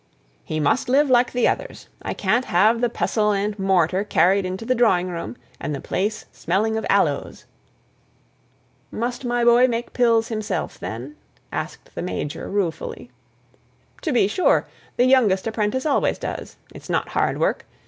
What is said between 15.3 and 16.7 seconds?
apprentice always does.